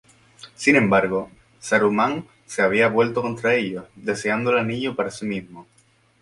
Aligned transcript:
Sin 0.55 0.77
embargo, 0.77 1.29
Saruman 1.59 2.25
se 2.47 2.63
había 2.63 2.87
vuelto 2.87 3.21
contra 3.21 3.53
ellos, 3.53 3.85
deseando 3.95 4.49
el 4.49 4.57
Anillo 4.57 4.95
para 4.95 5.11
sí 5.11 5.27
mismo. 5.27 5.67